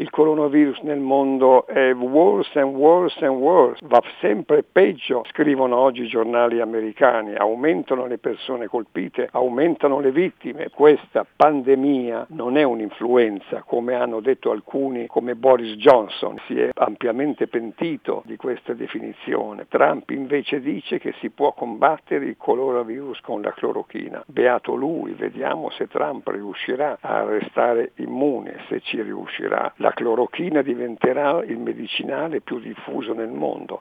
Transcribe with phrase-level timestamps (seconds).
[0.00, 6.04] il coronavirus nel mondo è worse and worse and worse, va sempre peggio, scrivono oggi
[6.04, 10.70] i giornali americani, aumentano le persone colpite, aumentano le vittime.
[10.70, 17.46] Questa pandemia non è un'influenza, come hanno detto alcuni, come Boris Johnson, si è ampiamente
[17.46, 19.66] pentito di questa definizione.
[19.68, 24.24] Trump invece dice che si può combattere il coronavirus con la clorochina.
[24.26, 29.70] Beato lui, vediamo se Trump riuscirà a restare immune, se ci riuscirà.
[29.76, 33.78] La clorochina diventerà il medicinale più diffuso nel mondo.